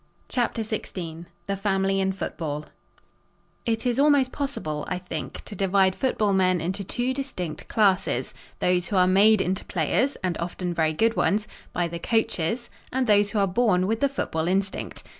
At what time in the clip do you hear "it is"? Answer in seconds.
3.67-3.99